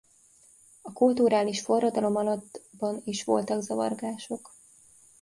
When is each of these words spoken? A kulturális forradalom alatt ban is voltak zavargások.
A 0.81 0.93
kulturális 0.93 1.61
forradalom 1.61 2.15
alatt 2.15 2.61
ban 2.77 3.01
is 3.05 3.23
voltak 3.23 3.61
zavargások. 3.61 4.53